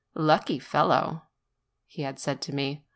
[0.15, 1.27] "Lucky fellow!"
[1.85, 2.87] he had said to me.